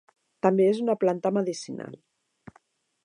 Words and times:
També 0.45 0.65
és 0.69 0.79
una 0.85 0.95
planta 1.03 1.33
medicinal. 1.37 1.99